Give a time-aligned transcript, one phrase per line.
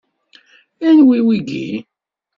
[0.87, 1.65] anwi wiyi?